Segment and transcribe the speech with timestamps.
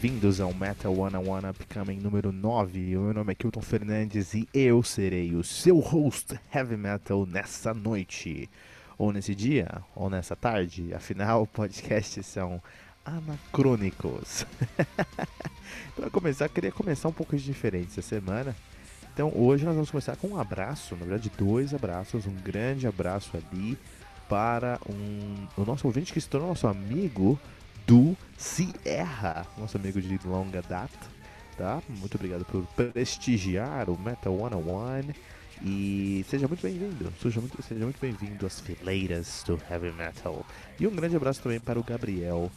[0.00, 2.96] bem-vindos ao Metal Wanna Wanna Becoming número 9.
[2.96, 7.74] O meu nome é Kilton Fernandes e eu serei o seu host heavy metal nessa
[7.74, 8.48] noite.
[8.96, 12.62] Ou nesse dia, ou nessa tarde, afinal, podcasts são
[13.04, 14.46] anacrônicos.
[15.96, 18.54] Para começar, queria começar um pouco diferente essa semana.
[19.12, 22.24] Então, hoje nós vamos começar com um abraço, na verdade, dois abraços.
[22.24, 23.76] Um grande abraço ali
[24.28, 27.36] para um, o nosso ouvinte que se tornou nosso amigo
[27.88, 30.98] do Sierra, nosso amigo de longa data,
[31.56, 31.82] tá?
[31.88, 35.14] Muito obrigado por prestigiar o Metal 101
[35.62, 40.44] e seja muito bem-vindo, seja muito, seja muito bem-vindo às fileiras do Heavy Metal.
[40.78, 42.52] E um grande abraço também para o Gabriel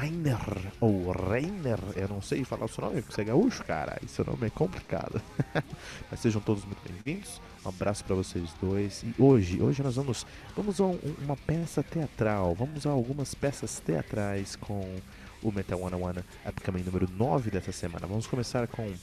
[0.00, 3.96] Rainer, ou Reiner, eu não sei falar o seu nome, porque você é gaúcho, cara,
[4.02, 5.22] e seu nome é complicado.
[6.10, 9.02] Mas sejam todos muito bem-vindos, um abraço para vocês dois.
[9.02, 13.80] E hoje, hoje nós vamos, vamos a um, uma peça teatral, vamos a algumas peças
[13.80, 14.96] teatrais com
[15.42, 18.06] o Metal One One Upcoming número 9 dessa semana.
[18.06, 18.96] Vamos começar com uh,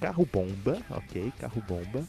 [0.00, 1.32] Carro Bomba, ok?
[1.38, 2.04] Carro Bomba.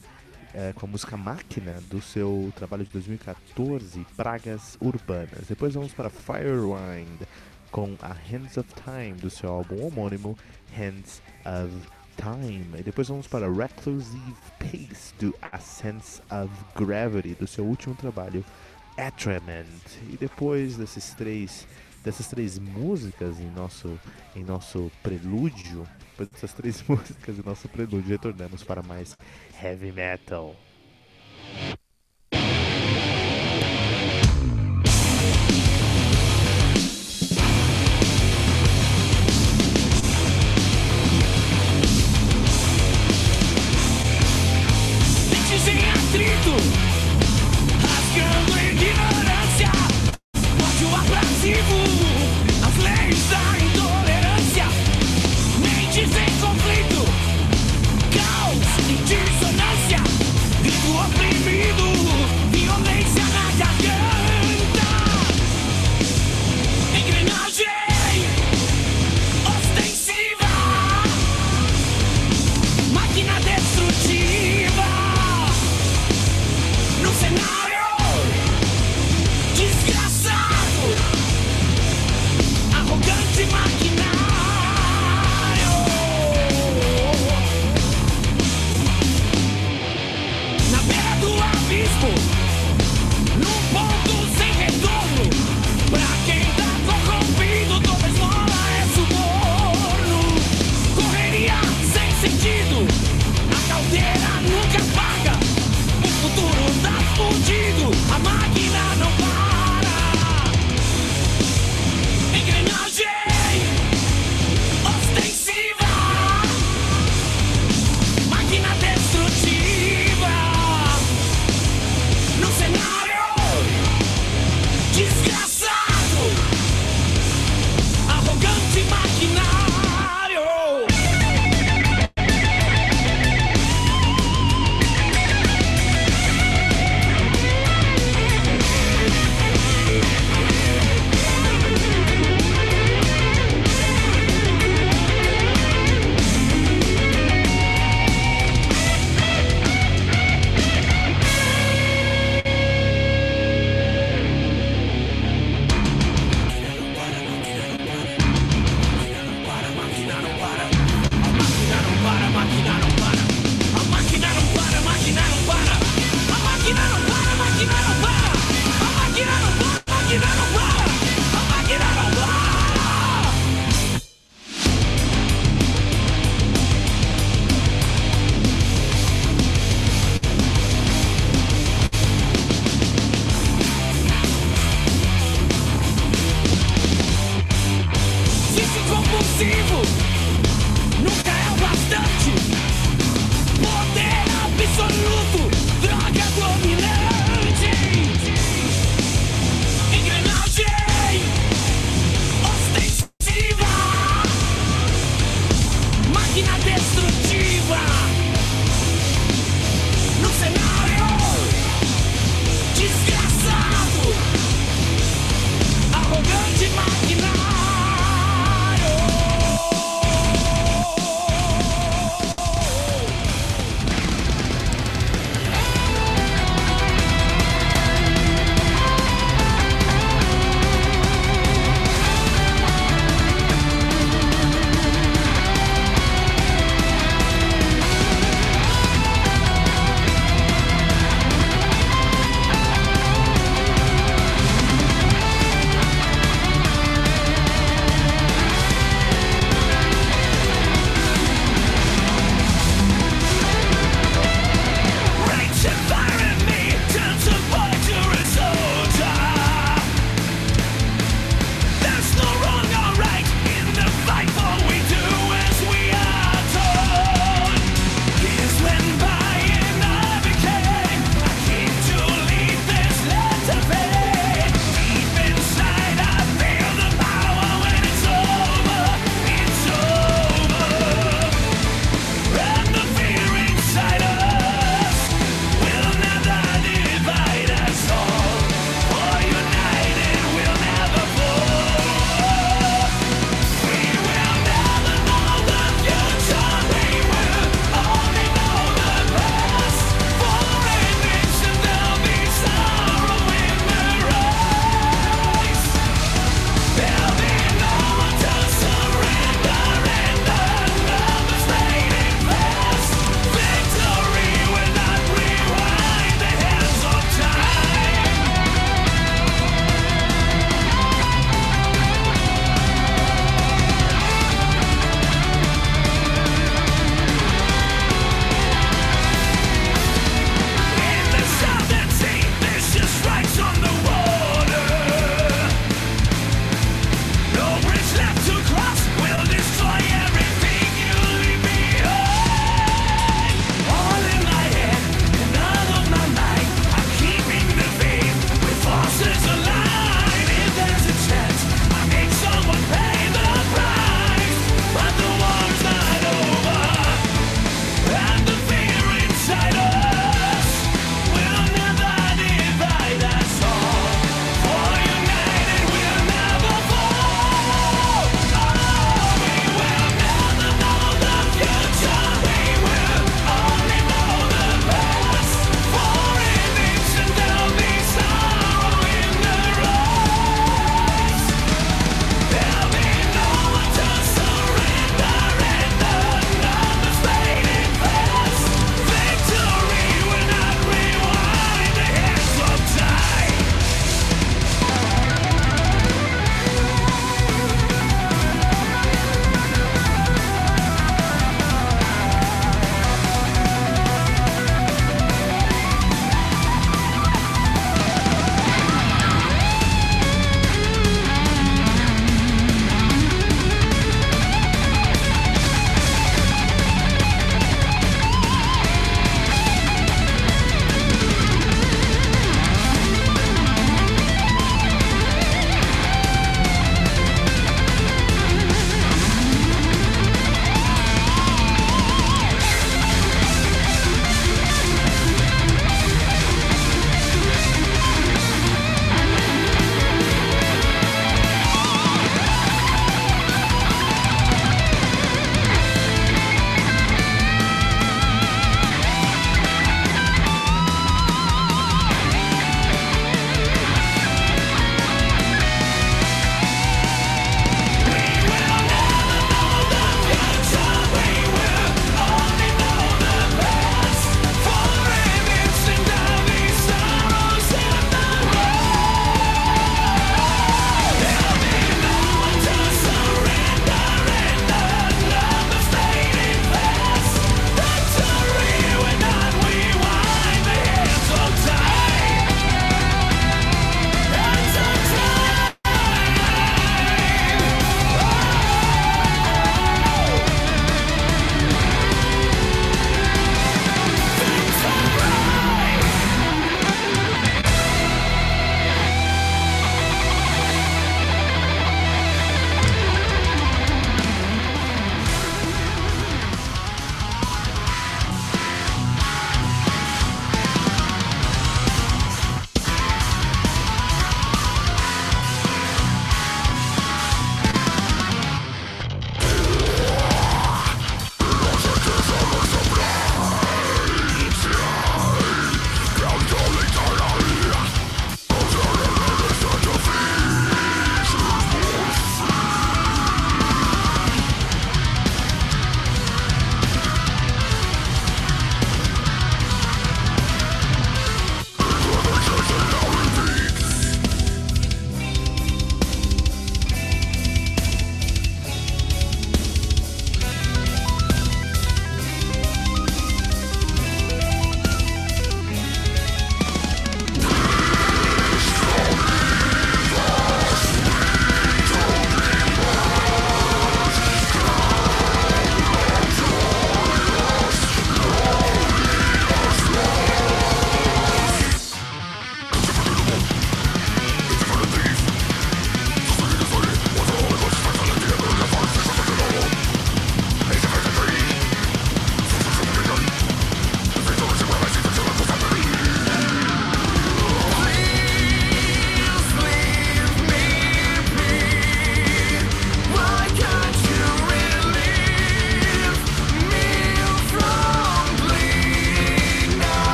[0.47, 5.45] Uh, com a música Máquina do seu trabalho de 2014, Pragas Urbanas.
[5.49, 7.27] Depois vamos para Firewind,
[7.69, 10.37] com a Hands of Time do seu álbum homônimo
[10.75, 11.96] Hands of Time.
[12.77, 18.43] E depois vamos para Reclusive Pace do A Sense of Gravity do seu último trabalho
[18.97, 19.65] Atrament.
[20.09, 21.67] E depois desses três
[22.03, 23.99] dessas três músicas em nosso
[24.35, 29.15] em nosso prelúdio, depois dessas três músicas em nosso prelúdio, retornamos para mais
[29.61, 30.55] heavy metal.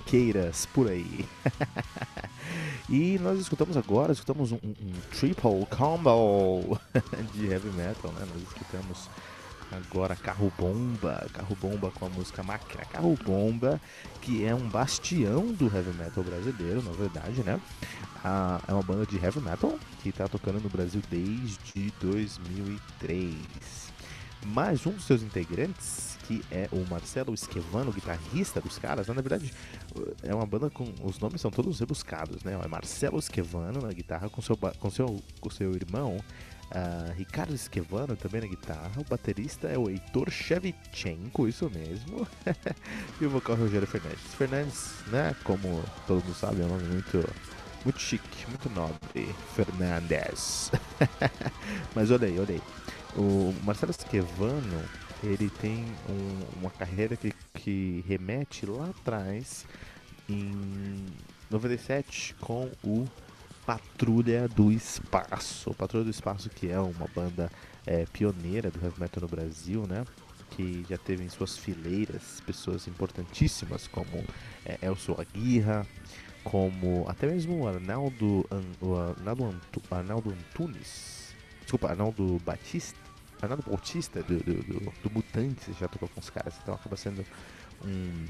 [0.00, 1.26] Funkeiras por aí.
[2.88, 6.78] e nós escutamos agora, escutamos um, um, triple combo
[7.34, 8.26] de heavy metal, né?
[8.32, 9.10] Nós escutamos
[9.70, 13.80] agora Carro Bomba, Carro Bomba com a música Máquina Carro Bomba,
[14.20, 17.60] que é um bastião do heavy metal brasileiro, na verdade, né?
[18.24, 23.34] Ah, é uma banda de heavy metal que está tocando no Brasil desde 2003.
[24.46, 29.14] Mas um dos seus integrantes, que é o Marcelo Esquevano, guitarrista dos caras, né?
[29.14, 29.52] na verdade
[30.22, 30.84] é uma banda com.
[31.02, 32.56] Os nomes são todos rebuscados, né?
[32.62, 36.18] É Marcelo Esquevano na guitarra com seu, com seu, com seu irmão.
[36.70, 42.24] Uh, Ricardo Esquevano também na guitarra, o baterista é o Heitor Shevchenko, isso mesmo,
[43.20, 44.34] e o vocal é Rogério Fernandes.
[44.38, 47.28] Fernandes, né, como todo mundo sabe, é um nome muito
[47.84, 49.34] muito chique, muito nobre.
[49.56, 50.70] Fernandes.
[51.92, 52.62] Mas olha aí, olha aí.
[53.16, 54.84] O Marcelo Schevano,
[55.22, 59.66] ele tem um, uma carreira que, que remete lá atrás,
[60.28, 61.06] em
[61.50, 63.06] 97, com o
[63.66, 65.74] Patrulha do Espaço.
[65.74, 67.50] Patrulha do Espaço, que é uma banda
[67.86, 70.04] é, pioneira do heavy metal no Brasil, né?
[70.50, 74.24] Que já teve em suas fileiras pessoas importantíssimas como
[74.64, 75.86] é, Elcio Aguirre,
[76.42, 78.46] como até mesmo o Arnaldo,
[78.80, 82.98] o Arnaldo, Antu, Arnaldo Antunes, desculpa, Arnaldo Batista,
[83.42, 87.24] Arnaldo Bautista do, do, do, do Mutantes já tocou com os caras, então acaba sendo
[87.84, 88.24] um,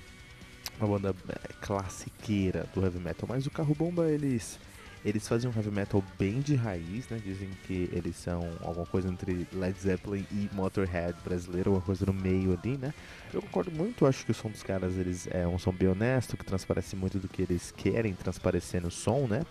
[0.79, 4.59] uma banda é, classiqueira do heavy metal, mas o Carro Bomba eles
[5.03, 7.19] eles fazem um heavy metal bem de raiz, né?
[7.25, 12.13] Dizem que eles são alguma coisa entre Led Zeppelin e Motorhead brasileiro, uma coisa no
[12.13, 12.93] meio ali, né?
[13.33, 16.37] Eu concordo muito, acho que o som dos caras eles é um som bem honesto,
[16.37, 19.47] que transparece muito do que eles querem transparecer no som, né?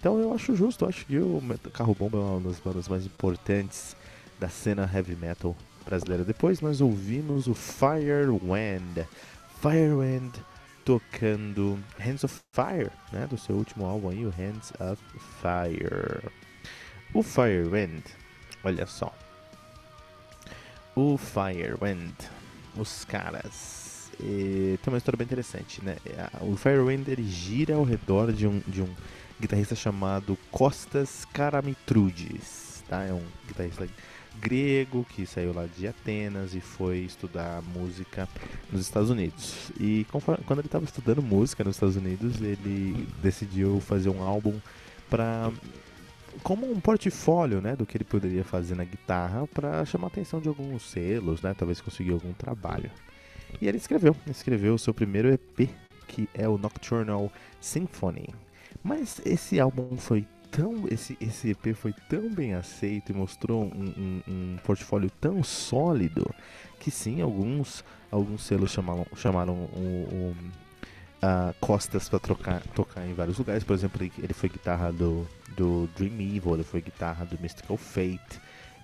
[0.00, 1.42] Então eu acho justo, acho que o
[1.72, 3.94] Carro Bomba é uma das bandas mais importantes
[4.44, 6.22] da cena heavy metal brasileira.
[6.22, 9.06] Depois nós ouvimos o Firewind.
[9.62, 10.34] Firewind
[10.84, 15.02] tocando Hands of Fire, né, do seu último álbum aí, o Hands of
[15.40, 16.30] Fire.
[17.14, 18.02] O Firewind,
[18.62, 19.14] olha só.
[20.94, 22.12] O Firewind,
[22.76, 25.96] os caras, e, tem uma história bem interessante, né?
[26.42, 28.94] O Firewind ele gira ao redor de um, de um
[29.40, 33.04] guitarrista chamado Costas Karamitrudes, tá?
[33.04, 33.88] É um guitarrista
[34.40, 38.28] grego que saiu lá de Atenas e foi estudar música
[38.70, 39.70] nos Estados Unidos.
[39.80, 44.58] E quando ele estava estudando música nos Estados Unidos, ele decidiu fazer um álbum
[45.08, 45.50] para
[46.42, 50.40] como um portfólio, né, do que ele poderia fazer na guitarra para chamar a atenção
[50.40, 52.90] de alguns selos, né, talvez conseguir algum trabalho.
[53.60, 55.70] E ele escreveu, escreveu o seu primeiro EP,
[56.08, 58.34] que é o Nocturnal Symphony.
[58.82, 60.86] Mas esse álbum foi tão.
[60.90, 66.32] Esse, esse EP foi tão bem aceito e mostrou um, um, um portfólio tão sólido
[66.78, 70.34] que sim, alguns, alguns selos chamaram, chamaram um,
[71.22, 72.20] uh, Costas para
[72.74, 73.64] tocar em vários lugares.
[73.64, 78.40] Por exemplo, ele foi guitarra do, do Dream Evil, ele foi guitarra do Mystical Fate,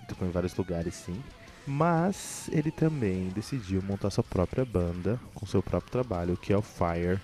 [0.07, 1.21] tocou em vários lugares sim.
[1.65, 6.61] Mas ele também decidiu montar sua própria banda com seu próprio trabalho, que é o
[6.61, 7.19] Fire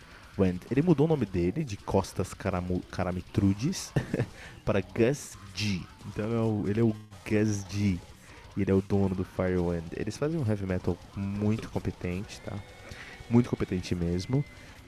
[0.69, 3.91] Ele mudou o nome dele de Costas Caramu, Caramitrudes
[4.63, 5.81] para Gus G.
[6.05, 6.95] Então é o, ele é o
[7.27, 7.97] Gus G.
[8.55, 9.85] E ele é o dono do Firewind.
[9.95, 12.53] Eles fazem um heavy metal muito competente, tá?
[13.29, 14.43] Muito competente mesmo.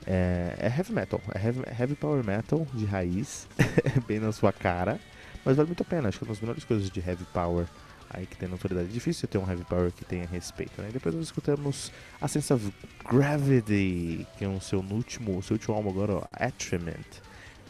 [0.06, 3.48] É, é heavy metal, é heavy, heavy power metal de raiz,
[4.08, 5.00] bem na sua cara,
[5.44, 6.08] mas vale muito a pena.
[6.08, 7.68] Acho que é uma das melhores coisas de heavy power
[8.10, 8.90] aí que tem notoriedade.
[8.90, 10.90] É difícil ter um heavy power que tenha respeito, né?
[10.92, 12.74] Depois nós escutamos a Sense of
[13.10, 17.22] Gravity, que é o seu último, seu último álbum agora, ó, Attriment.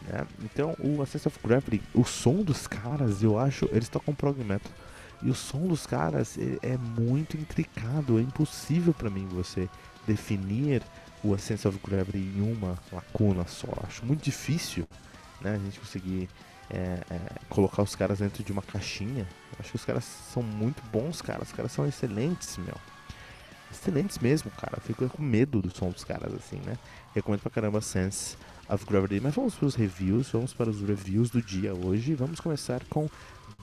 [0.08, 0.25] Né?
[0.43, 4.38] Então, o A Sense of Gravity, o som dos caras, eu acho, eles tocam prog
[4.43, 4.71] metal.
[5.21, 9.67] E o som dos caras é muito intricado, é impossível para mim você
[10.08, 10.82] definir
[11.21, 13.67] o A Sense of Gravity em uma lacuna só.
[13.86, 14.88] Acho muito difícil
[15.41, 16.30] né, a gente conseguir
[16.69, 19.27] é, é, colocar os caras dentro de uma caixinha.
[19.60, 21.41] acho que os caras são muito bons, cara.
[21.41, 22.75] Os caras são excelentes, meu.
[23.71, 24.77] Excelentes mesmo, cara.
[24.77, 26.77] Eu fico com medo do som dos caras, assim, né?
[27.13, 29.19] Recomendo pra caramba Sense of Gravity.
[29.19, 32.15] Mas vamos para os reviews, vamos para os reviews do dia hoje.
[32.15, 33.10] Vamos começar com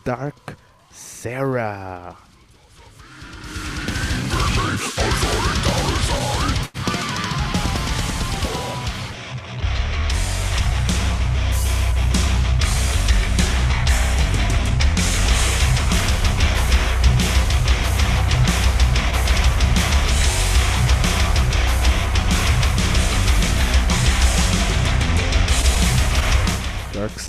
[0.04, 0.50] Dark
[0.90, 2.16] Sarah.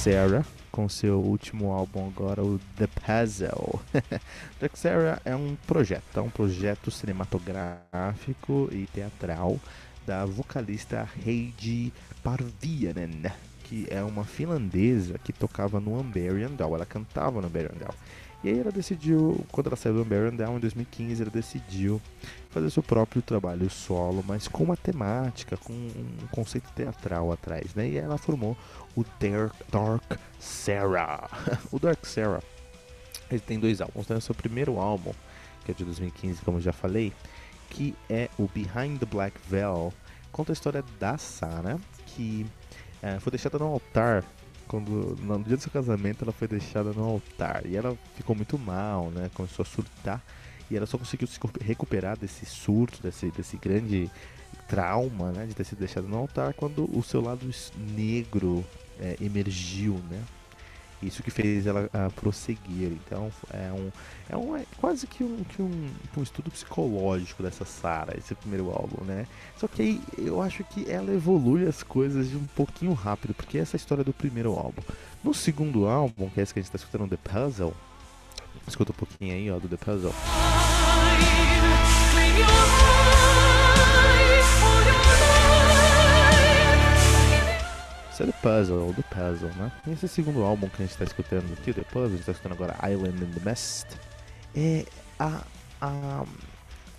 [0.08, 3.82] Sarah com seu último álbum agora, o The Puzzle.
[4.62, 9.60] Dark Sarah é um projeto, é um projeto cinematográfico e teatral
[10.06, 11.92] da vocalista Heidi
[12.24, 13.24] Parvianen,
[13.68, 17.94] que é uma finlandesa que tocava no Amberian Doll, ela cantava no Amberian Doll.
[18.44, 22.02] E aí ela decidiu, quando ela saiu do Amberian Down em 2015, ela decidiu
[22.50, 27.90] fazer seu próprio trabalho solo, mas com uma temática, com um conceito teatral atrás, né?
[27.90, 28.56] E ela formou
[28.96, 31.28] o Dark, Dark Sarah.
[31.72, 32.44] o Dark Sarah,
[33.30, 35.12] ele tem dois álbuns, tem o seu primeiro álbum,
[35.66, 37.12] que é de 2015, como eu já falei,
[37.70, 39.92] que é o Behind the Black Veil,
[40.32, 42.46] conta a história da Sarah, que
[43.02, 44.24] é, foi deixada no altar
[44.68, 48.58] quando no dia do seu casamento ela foi deixada no altar e ela ficou muito
[48.58, 49.30] mal, né?
[49.34, 50.22] Começou a surtar
[50.70, 54.12] e ela só conseguiu se recuperar desse surto, desse, desse grande
[54.68, 55.46] trauma, né?
[55.46, 58.66] De ter sido deixada no altar quando o seu lado negro
[59.00, 60.22] é, emergiu, né?
[61.02, 62.92] Isso que fez ela a prosseguir.
[62.92, 63.92] Então é um,
[64.30, 68.70] é um é quase que um, que um, um estudo psicológico dessa Sarah, esse primeiro
[68.72, 69.28] álbum, né?
[69.58, 73.76] Só que aí eu acho que ela evolui as coisas um pouquinho rápido, porque essa
[73.76, 74.82] é a história do primeiro álbum.
[75.24, 77.74] No segundo álbum, que é esse que a gente está escutando, The Puzzle,
[78.68, 80.14] escuta um pouquinho aí, ó, do The Puzzle.
[88.18, 89.72] Isso é The Puzzle, The Puzzle, né?
[89.86, 92.32] E esse segundo álbum que a gente está escutando aqui, The Puzzle, a gente está
[92.32, 93.86] escutando agora Island in the Mist,
[94.56, 94.88] é
[95.20, 95.44] a,
[95.80, 96.26] a,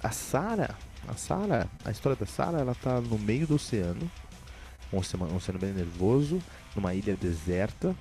[0.00, 0.76] a Sarah,
[1.08, 4.08] a Sarah, a história da Sarah, ela tá no meio do oceano,
[4.92, 6.40] um oceano, um oceano bem nervoso,
[6.76, 7.96] numa ilha deserta,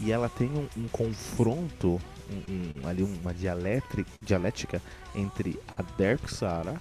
[0.00, 2.00] e ela tem um, um confronto,
[2.48, 4.80] um, ali uma dialética
[5.14, 6.80] entre a Dark Sarah,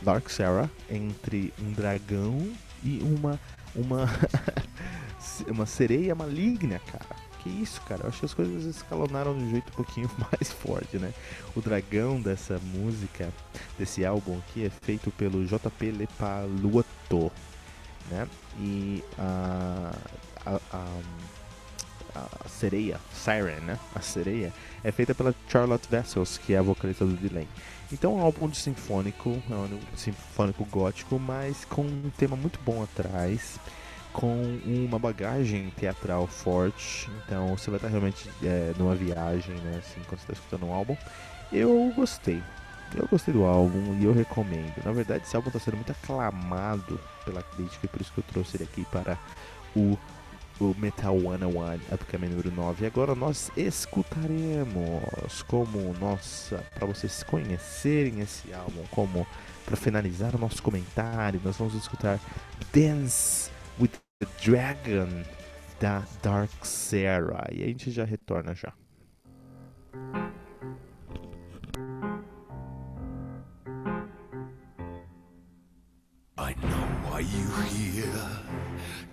[0.00, 2.50] Dark Sarah, entre um dragão
[2.82, 3.38] e uma
[3.74, 4.08] uma
[5.48, 7.30] uma sereia maligna, cara.
[7.42, 8.02] Que isso, cara?
[8.02, 11.12] Eu acho que as coisas escalonaram de um jeito um pouquinho mais forte, né?
[11.56, 13.32] O dragão dessa música,
[13.78, 17.32] desse álbum aqui, é feito pelo JP Lepaluoto,
[18.10, 18.28] né?
[18.58, 19.92] E a,
[20.44, 20.86] a, a,
[22.14, 23.78] a, sereia, Siren, né?
[23.94, 24.52] A sereia,
[24.84, 27.48] é feita pela Charlotte Vessels, que é a vocalista do Delay.
[27.92, 32.58] Então é um álbum de sinfônico, é um sinfônico gótico, mas com um tema muito
[32.64, 33.58] bom atrás
[34.12, 37.08] com uma bagagem teatral forte.
[37.24, 39.78] Então você vai estar realmente é, numa viagem, né?
[39.78, 40.96] Assim, quando você está escutando um álbum.
[41.52, 42.42] Eu gostei.
[42.94, 44.74] Eu gostei do álbum e eu recomendo.
[44.84, 48.24] Na verdade, esse álbum está sendo muito aclamado pela crítica e por isso que eu
[48.24, 49.16] trouxe ele aqui para
[49.76, 49.96] o,
[50.60, 52.84] o Metal 101, Upcoming número 9.
[52.84, 59.26] E agora nós escutaremos como nossa, para vocês conhecerem esse álbum, como
[59.64, 62.20] para finalizar o nosso comentário, nós vamos escutar
[62.74, 65.24] Dance with the Dragon
[65.80, 67.46] da Dark Sarah.
[67.52, 68.72] E a gente já retorna já.
[76.36, 78.69] I know why you here.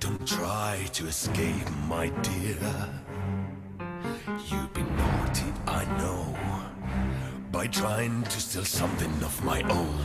[0.07, 2.55] Don't try to escape, my dear.
[4.47, 6.33] You've been naughty, I know,
[7.51, 9.99] by trying to steal something of my own.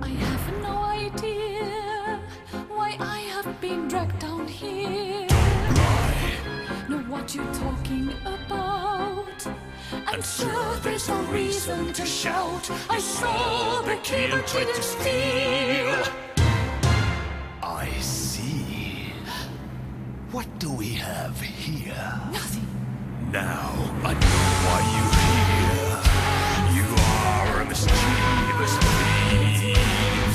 [0.00, 2.22] I have no idea
[2.68, 5.28] why I have been dragged down here.
[6.88, 9.46] Know what you're talking about.
[10.06, 12.70] I'm sure there's no reason to shout.
[12.88, 13.96] I saw the
[14.46, 16.33] try to steal.
[20.34, 21.94] What do we have here?
[22.32, 22.66] Nothing.
[23.30, 23.70] Now
[24.02, 25.94] I know why you're here.
[26.74, 26.86] You
[27.22, 30.34] are a mischievous thief.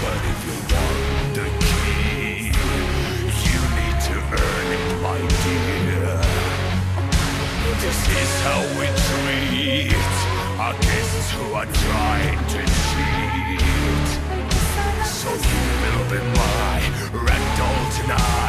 [0.00, 2.56] But if you want the key,
[3.44, 6.16] you need to earn it, my dear.
[7.84, 10.08] This is how we treat
[10.56, 14.08] our guests who are trying to cheat.
[15.04, 16.80] So you will be my
[17.12, 18.43] ragdoll tonight.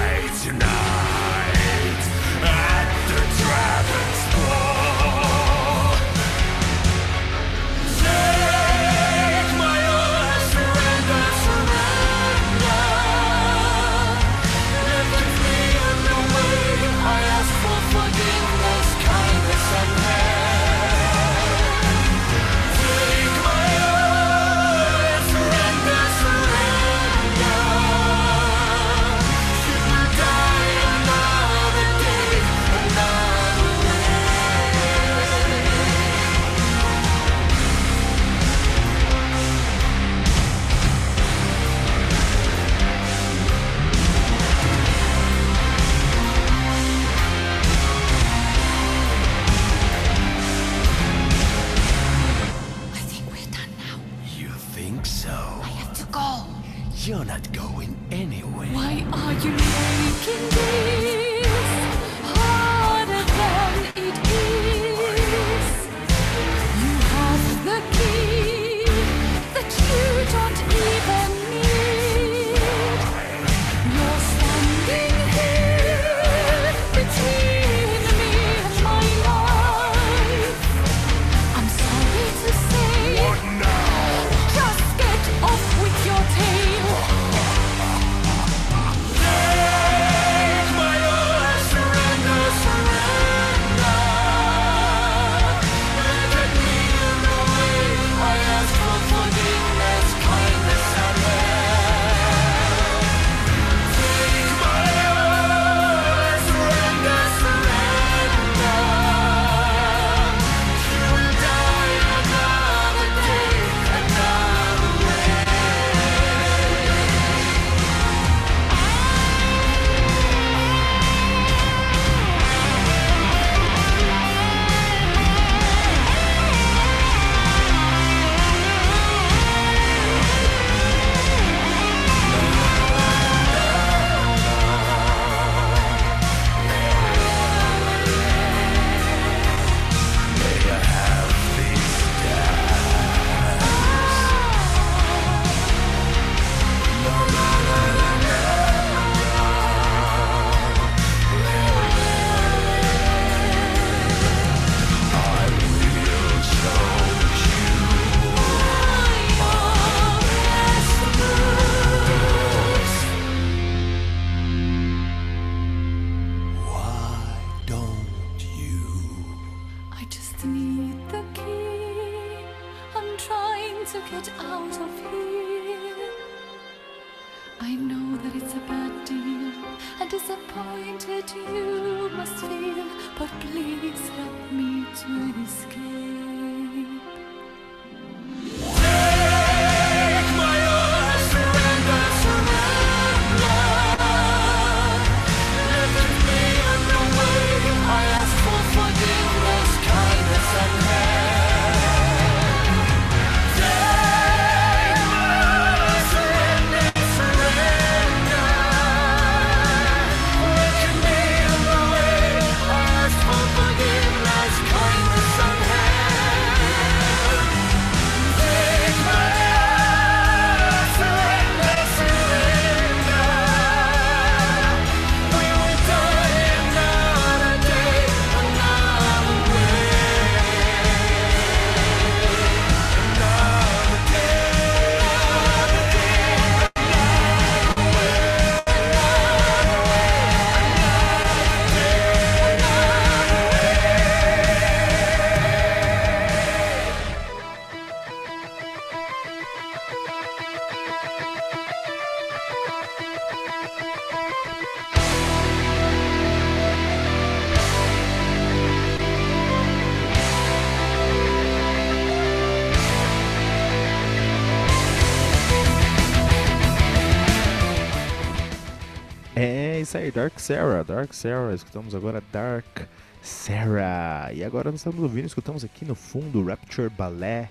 [269.95, 272.81] É aí, Dark Sarah, Dark Sarah, escutamos agora Dark
[273.21, 274.29] Sarah.
[274.33, 277.47] E agora nós estamos ouvindo, escutamos aqui no fundo Rapture Ballet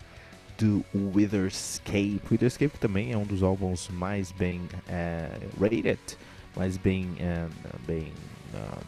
[0.59, 2.21] do Witherscape.
[2.31, 5.99] Witherscape também é um dos álbuns mais bem é, rated,
[6.55, 7.47] mais bem, é,
[7.87, 8.13] bem
[8.55, 8.79] ah,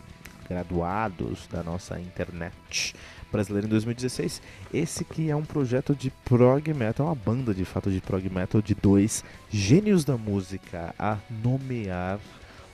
[0.47, 2.95] graduados da nossa internet
[3.33, 4.42] brasileira em 2016.
[4.71, 8.61] Esse que é um projeto de prog metal, uma banda de fato de prog metal
[8.61, 12.21] de dois gênios da música a nomear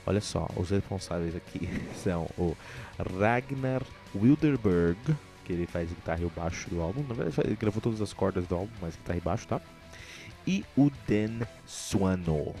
[0.05, 2.55] Olha só, os responsáveis aqui são o
[3.19, 3.81] Ragnar
[4.15, 4.97] Wilderberg,
[5.45, 7.03] que ele faz guitarra e o baixo do álbum.
[7.07, 9.61] Na verdade, ele gravou todas as cordas do álbum, mas guitarra e baixo, tá?
[10.45, 12.53] E o Dan Swano.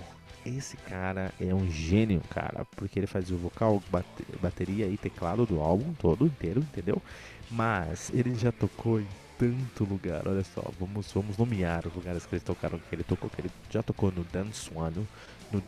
[0.45, 5.45] Esse cara é um gênio, cara, porque ele faz o vocal, bate- bateria e teclado
[5.45, 7.01] do álbum todo inteiro, entendeu?
[7.49, 12.35] Mas ele já tocou em tanto lugar, olha só, vamos, vamos nomear os lugares que
[12.35, 15.07] eles tocaram, que ele tocou, que ele já tocou no Dan Swano,
[15.51, 15.63] no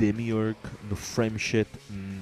[0.00, 0.56] Demiurge,
[0.88, 1.64] no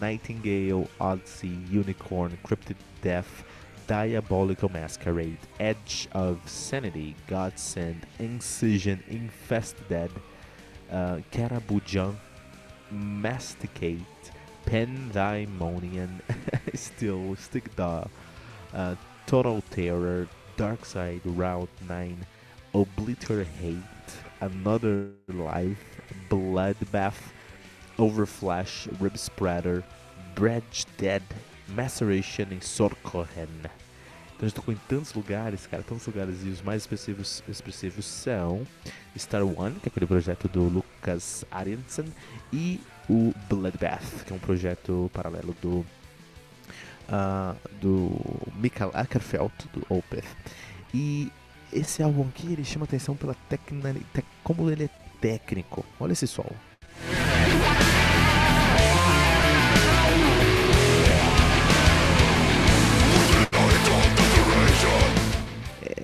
[0.01, 3.45] Nightingale, Odyssey, Unicorn, Cryptid Death,
[3.87, 10.11] Diabolical Masquerade, Edge of Sanity, Godsend, Incision, Infest Dead,
[10.91, 12.17] uh, Karabujan,
[12.91, 14.33] Masticate,
[14.67, 16.21] Pandemonium,
[16.75, 18.09] Still, Stigda,
[18.75, 18.95] uh,
[19.29, 22.27] Total Terror, Darkside, Route 9,
[22.75, 23.77] Obliterate, Hate
[24.41, 27.15] Another Life, Bloodbath,
[27.99, 29.83] Overflash, Rib Spreader,
[30.35, 31.23] Bridge Dead,
[31.69, 33.49] Maceration e Sorkoren.
[34.39, 38.05] Então a gente tocou em tantos lugares, cara, tantos lugares, e os mais expressivos, expressivos
[38.07, 38.65] são
[39.19, 42.05] Star One, que é aquele projeto do Lucas Aronson,
[42.53, 42.81] e
[43.11, 45.85] o Bloodbath, que é um projeto paralelo do
[47.09, 48.13] ah, do
[48.55, 50.25] Michael Ackerfeld, do Opeth.
[50.95, 51.33] E
[51.73, 53.61] esse álbum aqui, ele chama atenção pela tec,
[54.45, 55.85] como ele é técnico.
[55.99, 56.55] Olha esse solo.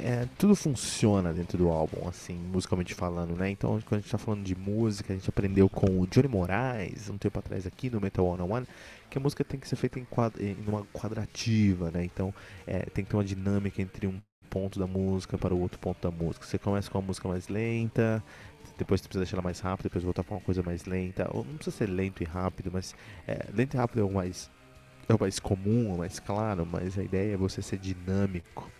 [0.06, 3.48] É, tudo funciona dentro do álbum, assim, musicalmente falando, né?
[3.48, 7.08] Então, quando a gente tá falando de música, a gente aprendeu com o Johnny Moraes,
[7.08, 8.66] um tempo atrás aqui no Metal One One,
[9.08, 12.04] que a música tem que ser feita em, quadra, em uma quadrativa, né?
[12.04, 12.34] Então,
[12.66, 16.00] é, tem que ter uma dinâmica entre um ponto da música para o outro ponto
[16.02, 16.44] da música.
[16.44, 18.22] Você começa com uma música mais lenta,
[18.76, 21.28] depois você precisa deixar ela mais rápida, depois voltar para uma coisa mais lenta.
[21.32, 22.94] Ou não precisa ser lento e rápido, mas
[23.26, 24.50] é, lento e rápido é o mais
[25.08, 28.70] é o mais comum, o mais claro, mas a ideia é você ser dinâmico.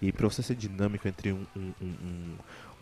[0.00, 2.36] E para você ser dinâmico entre um, um, um, um,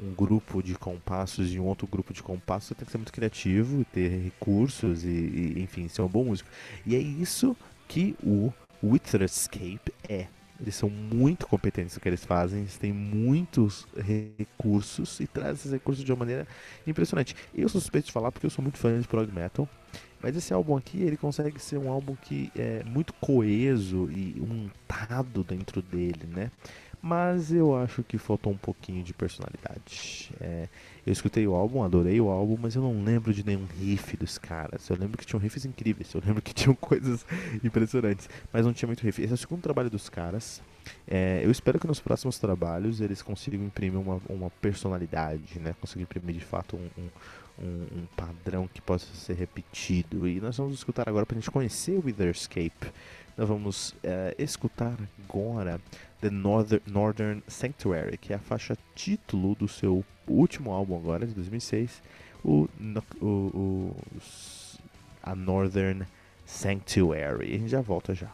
[0.09, 3.13] um grupo de compassos e um outro grupo de compassos, você tem que ser muito
[3.13, 6.51] criativo, ter recursos e, e, enfim, ser um bom músico.
[6.85, 10.27] E é isso que o Witherscape é.
[10.63, 15.73] Eles são muito competentes no que eles fazem, eles têm muitos recursos e trazem esses
[15.73, 16.47] recursos de uma maneira
[16.87, 17.35] impressionante.
[17.53, 19.69] Eu sou suspeito de falar porque eu sou muito fã de prog metal,
[20.23, 25.43] mas esse álbum aqui ele consegue ser um álbum que é muito coeso e untado
[25.43, 26.49] dentro dele, né?
[27.05, 30.31] Mas eu acho que faltou um pouquinho de personalidade.
[30.41, 30.69] É,
[31.05, 34.39] eu escutei o álbum, adorei o álbum, mas eu não lembro de nenhum riff dos
[34.39, 34.89] caras.
[34.89, 37.27] Eu lembro que tinham riffs incríveis, eu lembro que tinham coisas
[37.65, 39.21] impressionantes, mas não tinha muito riff.
[39.21, 40.63] Esse é o segundo trabalho dos caras.
[41.09, 45.75] É, eu espero que nos próximos trabalhos eles consigam imprimir uma, uma personalidade, né?
[45.81, 47.09] Consigam imprimir de fato um, um,
[47.65, 50.29] um, um padrão que possa ser repetido.
[50.29, 52.93] E nós vamos escutar agora para a gente conhecer o Witherscape.
[53.37, 55.81] Nós vamos é, escutar agora
[56.21, 61.35] The Northern, Northern Sanctuary, que é a faixa título do seu último álbum agora, de
[61.35, 62.03] 2006,
[62.45, 62.69] o,
[63.21, 63.97] o, o
[65.23, 66.07] a Northern
[66.45, 67.55] Sanctuary.
[67.55, 68.31] A gente já volta já.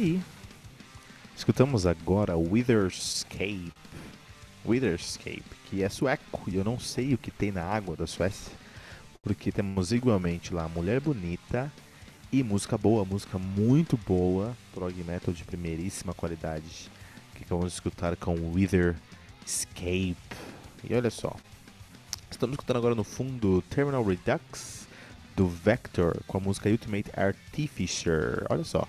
[0.00, 0.22] Aí.
[1.36, 3.72] Escutamos agora Witherscape.
[4.66, 8.52] Witherscape, que é sueco, e eu não sei o que tem na água da Suécia,
[9.22, 11.72] porque temos igualmente lá Mulher Bonita
[12.30, 16.90] e música boa, música muito boa, prog metal de primeiríssima qualidade,
[17.34, 20.16] que de escutar com Witherscape.
[20.84, 21.34] E olha só,
[22.30, 24.86] estamos escutando agora no fundo Terminal Redux
[25.34, 28.44] do Vector com a música Ultimate Artificer.
[28.50, 28.86] Olha só.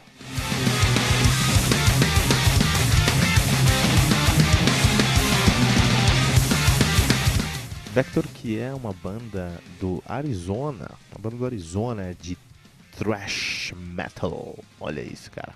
[7.93, 12.37] Vector, que é uma banda do Arizona, uma banda do Arizona de
[12.97, 14.57] thrash metal.
[14.79, 15.53] Olha isso, cara.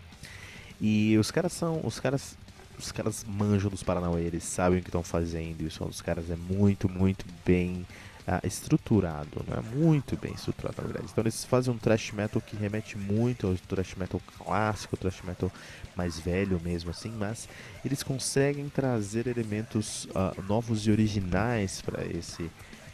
[0.82, 2.38] E os caras são, os caras,
[2.78, 5.62] os caras manjam dos Paranauê, eles sabem o que estão fazendo.
[5.62, 7.88] E o som dos caras é muito, muito bem
[8.28, 9.62] ah, estruturado, né?
[9.76, 11.08] Muito bem estruturado, na verdade.
[11.12, 15.52] Então eles fazem um thrash metal que remete muito ao thrash metal clássico, thrash metal
[15.96, 17.48] mais velho mesmo, assim, mas
[17.84, 22.50] eles conseguem trazer elementos ah, novos e originais para esse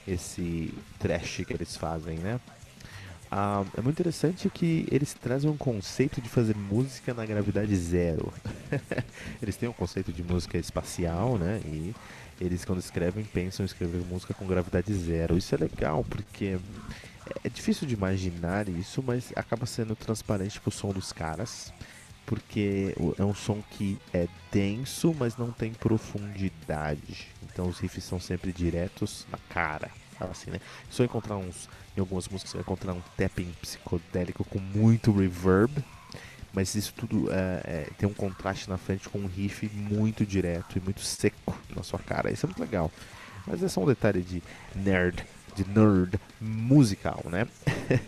[0.08, 2.40] esse trash que eles fazem, né?
[3.34, 8.34] Ah, é muito interessante que eles trazem um conceito de fazer música na gravidade zero.
[9.42, 11.62] eles têm um conceito de música espacial, né?
[11.66, 11.96] E
[12.42, 15.38] eles quando escrevem pensam em escrever música com gravidade zero.
[15.38, 16.58] Isso é legal porque
[17.44, 21.72] é difícil de imaginar isso, mas acaba sendo transparente pro som dos caras.
[22.26, 27.28] Porque é um som que é denso, mas não tem profundidade.
[27.44, 29.90] Então os riffs são sempre diretos na cara.
[30.20, 30.60] Assim, né?
[30.90, 31.70] Se eu encontrar uns.
[31.98, 35.84] Em algumas músicas vai encontrar um tapping psicodélico com muito reverb.
[36.54, 40.78] Mas isso tudo é, é, tem um contraste na frente com um riff muito direto
[40.78, 42.32] e muito seco na sua cara.
[42.32, 42.92] Isso é muito legal.
[43.48, 44.44] Mas é só um detalhe de
[44.76, 45.26] nerd,
[45.56, 47.48] de nerd musical, né?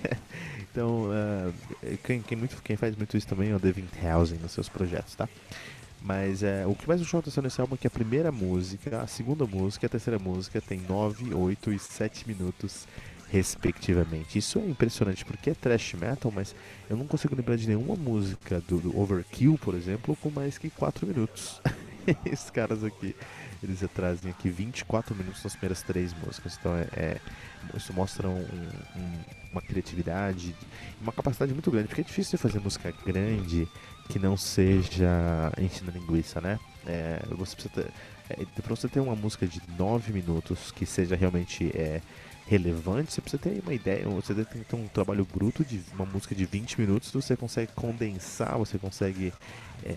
[0.60, 1.52] então, ah,
[2.04, 5.16] quem, quem, muito, quem faz muito isso também é o Devin Townsend nos seus projetos,
[5.16, 5.28] tá?
[6.02, 9.02] Mas é, o que mais me chamou atenção nesse álbum é que a primeira música,
[9.02, 12.86] a segunda música e a terceira música tem 9, 8 e 7 minutos
[13.34, 14.38] respectivamente.
[14.38, 16.56] Isso é impressionante porque é thrash metal, mas
[16.88, 20.70] eu não consigo lembrar de nenhuma música do, do Overkill, por exemplo, com mais que
[20.70, 21.60] 4 minutos.
[22.24, 23.16] Esses caras aqui,
[23.64, 26.56] eles trazem aqui 24 minutos nas primeiras três músicas.
[26.60, 27.18] Então é, é-
[27.76, 28.40] isso mostra um-
[28.96, 29.20] um-
[29.52, 30.56] uma criatividade,
[31.02, 33.68] uma capacidade muito grande, porque é difícil fazer música grande
[34.10, 36.60] que não seja enchendo linguiça, né?
[36.86, 37.92] É, você precisa ter,
[38.30, 42.00] é, pra você ter uma música de 9 minutos que seja realmente é,
[42.58, 46.06] relevante, você precisa ter uma ideia, você tem que ter um trabalho bruto de uma
[46.06, 49.34] música de 20 minutos, você consegue condensar, você consegue
[49.84, 49.96] é,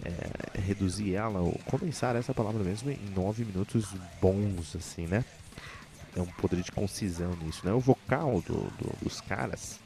[0.61, 3.87] reduzir ela, ou condensar essa palavra mesmo em 9 minutos
[4.21, 5.23] bons, assim, né?
[6.17, 7.73] É um poder de concisão nisso, né?
[7.73, 9.79] O vocal do, do- dos caras,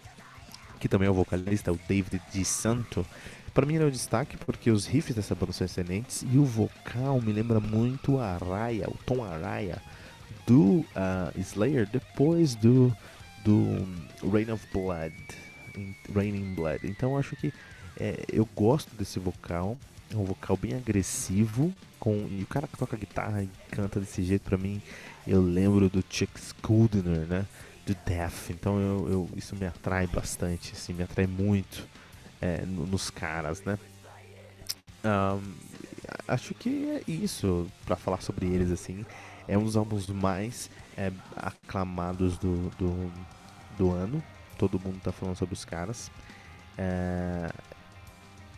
[0.78, 3.04] que também é o vocalista, o David Di Santo,
[3.52, 6.44] Pra mim ele é um destaque porque os riffs dessa banda são excelentes e o
[6.44, 9.82] vocal me lembra muito a Araya, o Tom Araya
[10.50, 12.92] do ah, Slayer depois do,
[13.44, 13.86] do
[14.32, 15.14] Rain of Blood,
[15.76, 16.80] em- Rain in Blood.
[16.88, 17.52] Então acho que
[17.96, 19.78] é, eu gosto desse vocal,
[20.12, 24.24] é um vocal bem agressivo com e o cara que toca guitarra e canta desse
[24.24, 24.82] jeito pra mim,
[25.24, 27.46] eu lembro do Chuck Schuldiner, né?
[27.86, 28.50] Do Death.
[28.50, 31.86] Então eu, eu- isso me atrai bastante, assim, me atrai muito
[32.42, 33.78] é, no- nos caras, né?
[35.04, 35.40] Ahn,
[36.26, 39.04] acho que é isso pra falar sobre eles, assim.
[39.50, 43.12] É um dos álbuns mais é, aclamados do, do,
[43.76, 44.22] do ano.
[44.56, 46.08] Todo mundo tá falando sobre os caras.
[46.78, 47.50] É,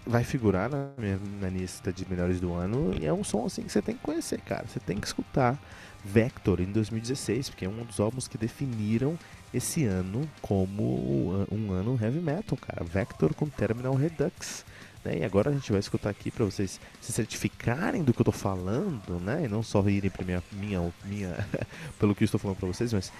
[0.06, 2.94] vai figurar na minha na lista de melhores do ano.
[3.00, 4.66] E é um som assim que você tem que conhecer, cara.
[4.68, 5.58] Você tem que escutar
[6.04, 9.18] Vector em 2016, porque é um dos álbuns que definiram
[9.54, 12.84] esse ano como um ano heavy metal, cara.
[12.84, 14.64] Vector com Terminal Redux.
[15.04, 15.18] Né?
[15.18, 18.32] E agora a gente vai escutar aqui para vocês se certificarem do que eu tô
[18.32, 19.44] falando, né?
[19.44, 21.48] E não só irem pra minha, minha, minha
[21.98, 23.12] pelo que eu estou falando para vocês, mas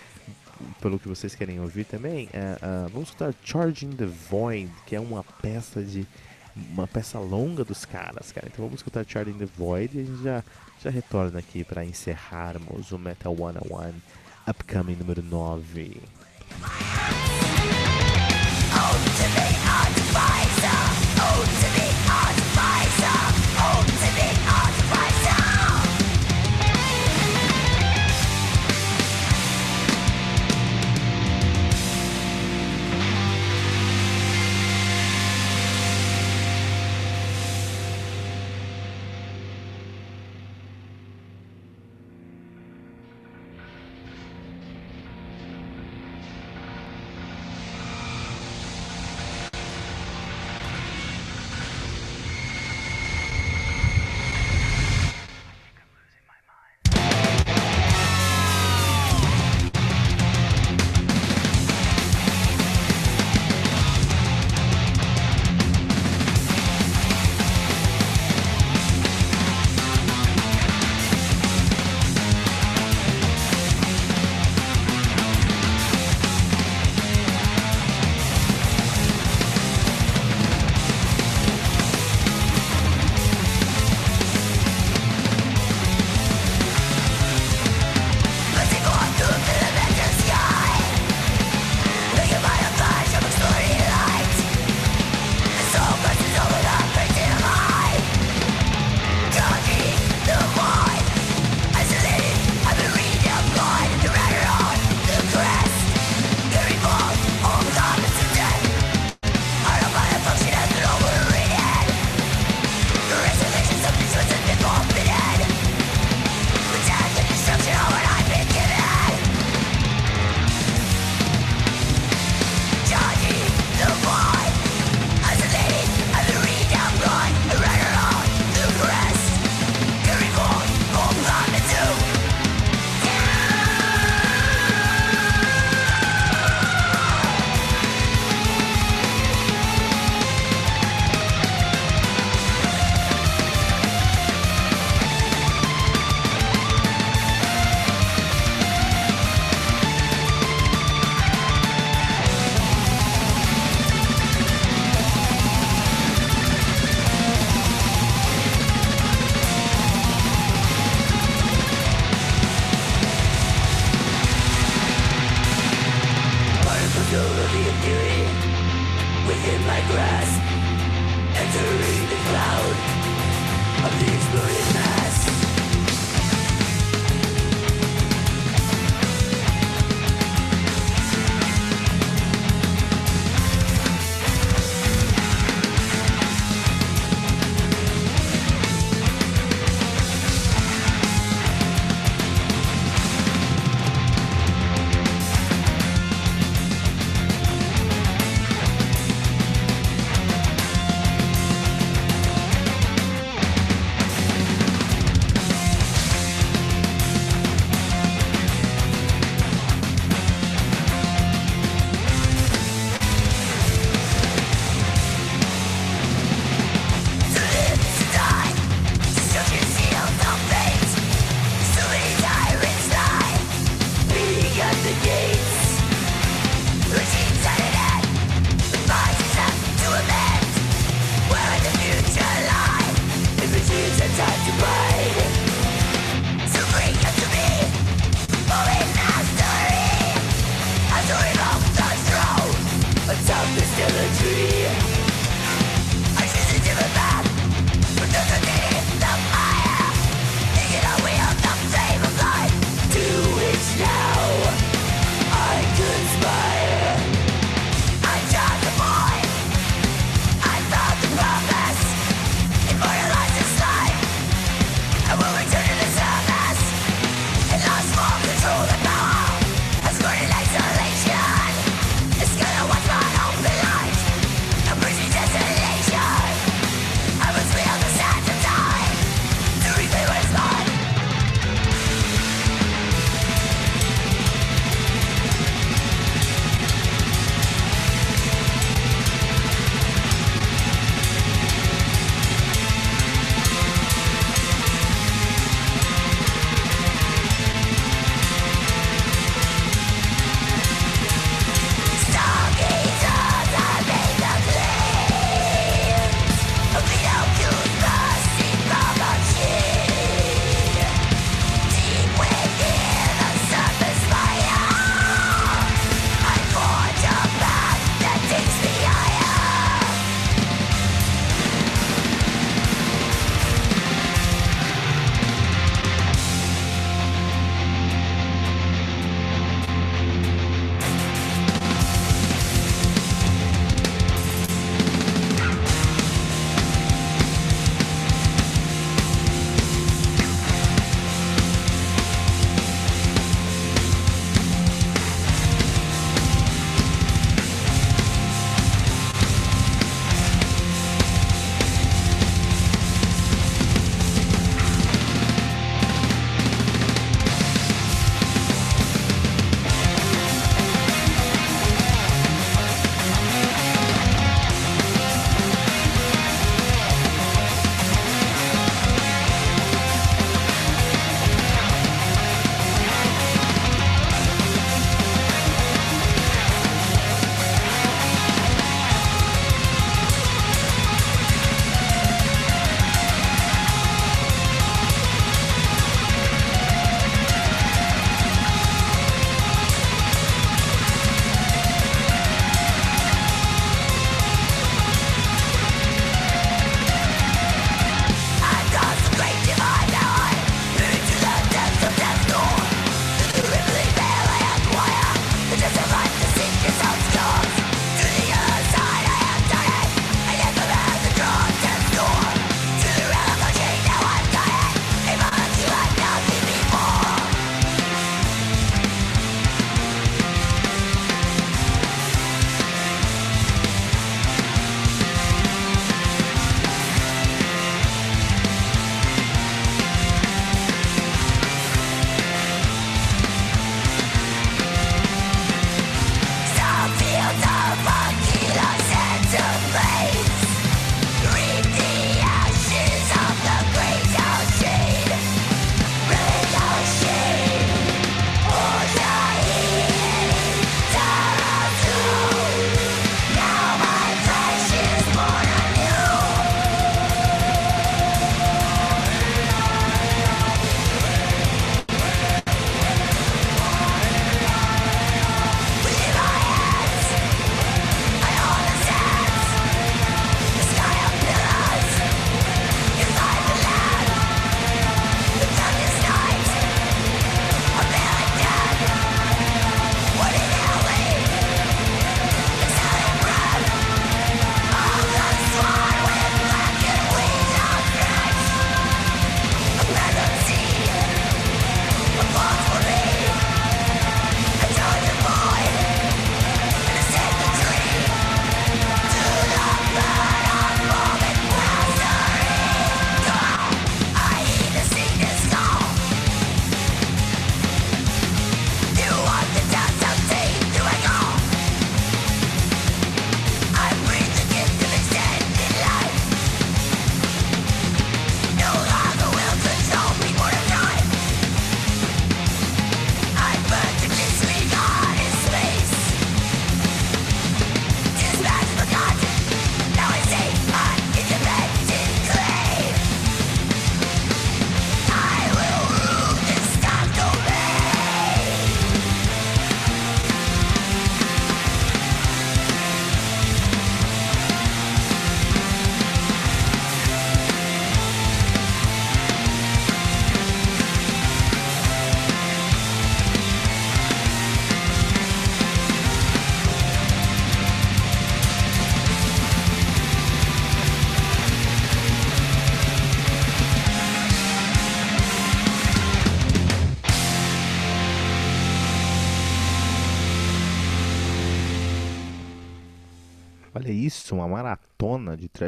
[0.81, 2.29] pelo que vocês querem ouvir também.
[2.33, 6.07] Ah, vamos escutar Charging the Void, que é uma peça de
[6.55, 8.47] uma peça longa dos caras, cara.
[8.47, 10.45] Então vamos escutar Charging the Void e a gente já,
[10.83, 13.95] já retorna aqui para encerrarmos o Metal 101
[14.47, 16.01] Upcoming número 9.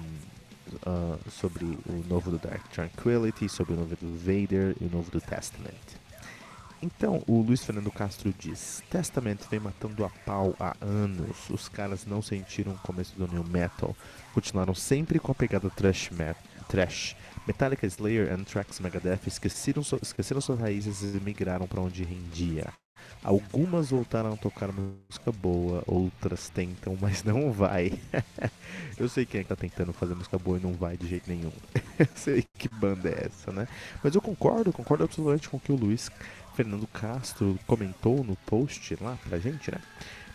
[0.84, 5.12] ah, sobre o novo do Dark Tranquility, sobre o novo do Vader e o novo
[5.12, 6.05] do Testament.
[6.82, 11.50] Então, o Luiz Fernando Castro diz: Testament vem matando a pau há anos.
[11.50, 13.96] Os caras não sentiram o começo do new metal.
[14.34, 16.10] Continuaram sempre com a pegada thrash.
[16.12, 17.16] Met trash.
[17.48, 22.74] Metallica, Slayer, Anthrax, Megadeth esqueceram, esqueceram suas raízes e migraram para onde rendia.
[23.24, 28.00] Algumas voltaram a tocar música boa, outras tentam, mas não vai.
[28.98, 31.30] Eu sei quem é que tá tentando fazer música boa e não vai de jeito
[31.30, 31.52] nenhum.
[31.98, 33.68] Eu sei que banda é essa, né?
[34.04, 36.10] Mas eu concordo, concordo absolutamente com o que o Luiz
[36.56, 39.80] Fernando Castro comentou no post lá pra gente, né?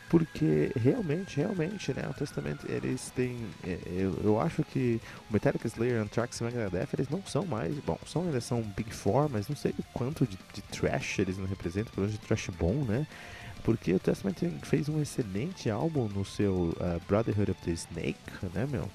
[0.08, 2.02] Porque realmente, realmente, né?
[2.10, 3.38] O Testamento, eles têm.
[3.64, 7.72] é, Eu, eu acho que o Metallica, Slayer, Anthrax e Megadeth, eles não são mais.
[7.78, 11.38] Bom, são, eles são Big Four, mas não sei o quanto de, de trash eles
[11.38, 13.06] não representam, pelo menos de trash bom, né?
[13.62, 18.18] Porque o Testament fez um excelente álbum no seu uh, Brotherhood of the Snake,
[18.52, 18.90] né, meu?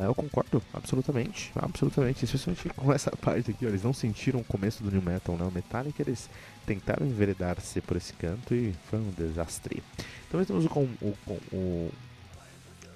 [0.00, 4.44] É, eu concordo, absolutamente, absolutamente, especialmente com essa parte aqui, ó, eles não sentiram o
[4.44, 5.44] começo do New Metal, né?
[5.44, 6.30] O Metallica, eles
[6.64, 9.82] tentaram enveredar-se por esse canto e foi um desastre.
[10.26, 11.16] Então nós temos o, o,
[11.52, 11.92] o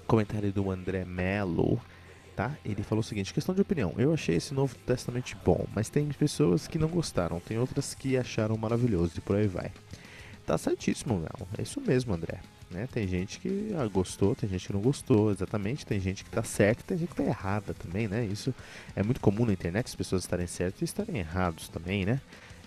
[0.07, 1.79] comentário do André Mello,
[2.35, 2.57] tá?
[2.65, 6.07] Ele falou o seguinte, questão de opinião, eu achei esse Novo Testamento bom, mas tem
[6.07, 9.71] pessoas que não gostaram, tem outras que acharam maravilhoso e por aí vai.
[10.43, 12.39] Tá certíssimo, Mel, é isso mesmo, André.
[12.75, 12.89] Né?
[12.91, 15.85] Tem gente que ah, gostou, tem gente que não gostou, exatamente.
[15.85, 18.25] Tem gente que tá certa tem gente que tá errada também, né?
[18.25, 18.53] Isso
[18.95, 22.19] é muito comum na internet, as pessoas estarem certas e estarem errados também, né?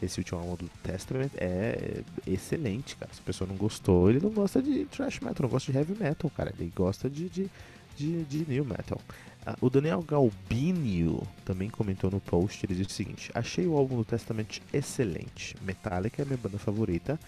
[0.03, 3.13] Esse último álbum do Testament é excelente, cara.
[3.13, 5.95] Se a pessoa não gostou, ele não gosta de thrash metal, não gosta de heavy
[5.99, 6.55] metal, cara.
[6.59, 7.51] Ele gosta de, de,
[7.97, 9.01] de, de new metal.
[9.45, 13.97] Ah, o Daniel Galbinio também comentou no post, ele disse o seguinte: Achei o álbum
[13.97, 15.57] do Testament excelente.
[15.63, 17.19] Metallica é minha banda favorita,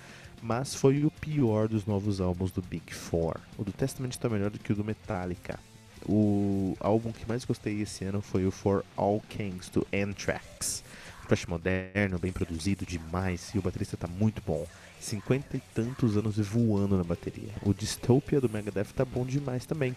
[0.42, 3.36] mas foi o pior dos novos álbuns do Big Four.
[3.58, 5.58] O do Testament está melhor do que o do Metallica.
[6.06, 10.82] O álbum que mais gostei esse ano foi o For All Kings do Anthrax.
[11.26, 14.66] Thrash moderno, bem produzido demais e o baterista tá muito bom.
[14.98, 17.52] Cinquenta e tantos anos voando na bateria.
[17.62, 19.94] O Dystopia do Megadeth tá bom demais também.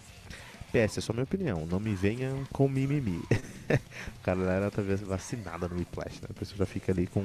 [0.72, 3.22] PS, é só minha opinião, não me venham com mimimi.
[3.70, 3.78] a
[4.26, 6.28] galera tá vacinada no Whiplash, né?
[6.30, 7.24] A pessoa já fica ali com.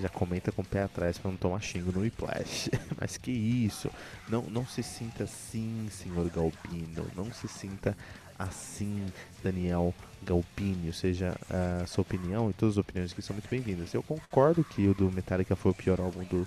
[0.00, 2.70] Já comenta com o pé atrás pra não tomar xingo no Whiplash.
[3.00, 3.90] Mas que isso?
[4.28, 7.06] Não, não se sinta assim, senhor Galpino.
[7.14, 7.96] Não se sinta
[8.38, 9.06] assim,
[9.42, 10.88] Daniel Galpini.
[10.88, 13.94] Ou seja, a sua opinião e todas as opiniões aqui são muito bem-vindas.
[13.94, 16.46] Eu concordo que o do Metallica foi o pior álbum do,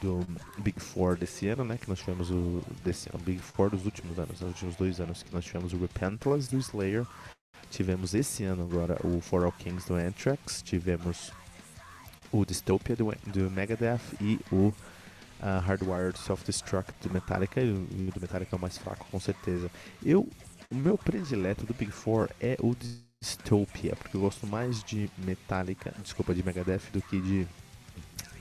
[0.00, 0.26] do
[0.58, 1.78] Big Four desse ano, né?
[1.78, 5.22] Que nós tivemos o desse ano, Big Four dos últimos anos, nos últimos dois anos
[5.22, 7.06] que nós tivemos o Repentless do Slayer,
[7.70, 11.32] tivemos esse ano agora o For All Kings do Anthrax, tivemos
[12.32, 14.68] o Dystopia do, do Megadeth e o
[15.40, 19.70] uh, Hardwired Self-Destruct do Metallica, e o, do Metallica é o mais fraco com certeza.
[20.04, 20.28] Eu,
[20.70, 22.74] o meu predileto do Big Four é o
[23.20, 27.46] Dystopia, porque eu gosto mais de Metallica, desculpa, de Megadeth do que de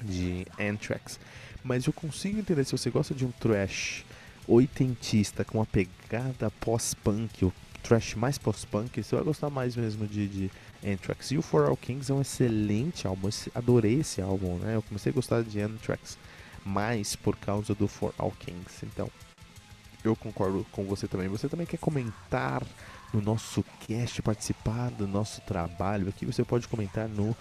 [0.02, 1.20] de Anthrax.
[1.64, 4.06] Mas eu consigo entender se você gosta de um trash
[4.48, 10.28] oitentista com uma pegada pós-punk, o trash mais pós-punk, você vai gostar mais mesmo de,
[10.28, 10.52] de
[10.86, 11.32] Anthrax.
[11.32, 14.76] E o For All Kings é um excelente álbum, adorei esse álbum, né?
[14.76, 16.18] Eu comecei a gostar de Anthrax
[16.66, 18.86] mais por causa do For All Kings.
[18.86, 19.10] Então,
[20.04, 21.28] eu concordo com você também.
[21.28, 22.62] Você também quer comentar
[23.14, 26.26] no nosso cast, participar do nosso trabalho aqui?
[26.26, 27.36] Você pode comentar no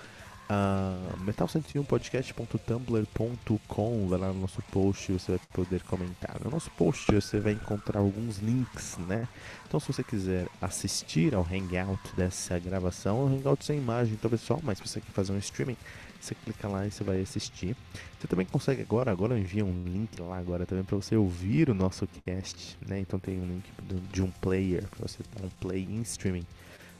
[0.48, 6.36] Uh, metal101podcast.tumblr.com vai lá no nosso post você vai poder comentar.
[6.44, 9.26] No nosso post você vai encontrar alguns links, né?
[9.66, 14.60] Então se você quiser assistir ao hangout dessa gravação, o hangout sem imagem, então pessoal,
[14.62, 15.76] mas se você quer fazer um streaming,
[16.20, 17.74] você clica lá e você vai assistir.
[18.20, 21.70] Você também consegue agora, agora eu envio um link lá agora também para você ouvir
[21.70, 23.00] o nosso cast, né?
[23.00, 23.64] Então tem um link
[24.12, 26.46] de um player para você dar um play em streaming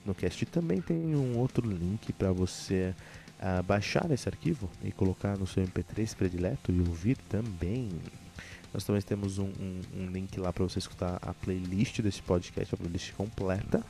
[0.05, 0.45] no cast.
[0.47, 2.93] Também tem um outro link para você
[3.41, 7.89] ah, baixar esse arquivo e colocar no seu MP3 predileto e ouvir também.
[8.75, 12.75] Nós também temos um, um- um link lá para você escutar a playlist desse podcast,
[12.75, 13.83] a playlist completa.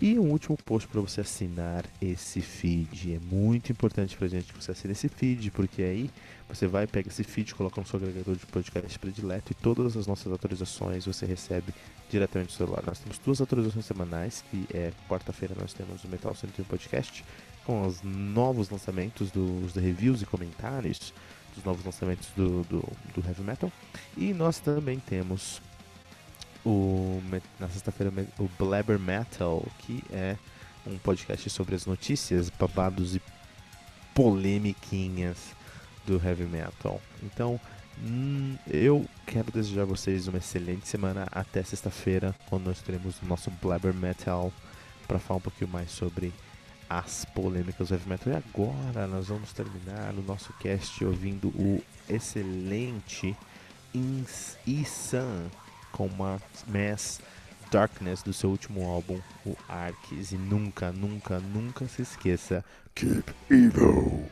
[0.00, 3.14] E um último post para você assinar esse feed.
[3.14, 6.10] É muito importante pra gente que você assine esse feed, porque aí
[6.50, 10.06] você vai, pega esse feed, coloca no seu agregador de podcast predileto e todas as
[10.06, 11.72] nossas atualizações você recebe
[12.10, 12.82] diretamente no celular.
[12.86, 17.24] Nós temos duas atualizações semanais, que é quarta-feira nós temos o Metal 101 Podcast
[17.66, 21.12] com os novos lançamentos dos reviews e comentários
[21.54, 23.72] dos novos lançamentos do, do, do Heavy Metal.
[24.16, 25.60] E nós também temos
[26.64, 27.20] o,
[27.58, 30.36] na sexta-feira o Blabber Metal, que é
[30.86, 33.22] um podcast sobre as notícias, babados e
[34.14, 35.36] polemiquinhas
[36.06, 37.00] do Heavy Metal.
[37.20, 37.60] Então,
[38.00, 43.26] hum, eu quero desejar a vocês uma excelente semana até sexta-feira, quando nós teremos o
[43.26, 44.52] nosso Blabber Metal
[45.08, 46.32] para falar um pouquinho mais sobre
[46.88, 48.32] as polêmicas do Heavy Metal.
[48.32, 53.36] E agora nós vamos terminar o nosso cast ouvindo o excelente
[54.66, 55.50] Isan
[55.92, 57.20] com uma Mass
[57.70, 60.32] Darkness do seu último álbum, o Arcs.
[60.32, 62.64] E nunca, nunca, nunca se esqueça:
[62.94, 64.28] Keep Evil!